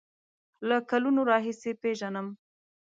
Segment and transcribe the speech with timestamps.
[0.67, 2.27] له کلونو راهیسې پیژنم.